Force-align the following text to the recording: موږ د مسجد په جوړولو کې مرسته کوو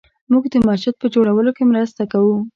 موږ 0.31 0.43
د 0.53 0.55
مسجد 0.67 0.93
په 1.01 1.07
جوړولو 1.13 1.51
کې 1.57 1.63
مرسته 1.71 2.01
کوو 2.11 2.35